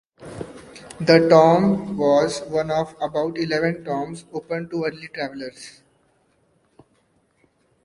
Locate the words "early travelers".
4.85-5.81